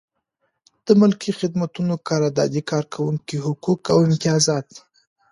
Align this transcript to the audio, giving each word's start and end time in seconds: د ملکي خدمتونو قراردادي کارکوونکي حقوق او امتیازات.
د 0.85 0.87
ملکي 1.01 1.31
خدمتونو 1.39 1.93
قراردادي 2.09 2.61
کارکوونکي 2.71 3.35
حقوق 3.45 3.81
او 3.93 3.97
امتیازات. 4.07 4.67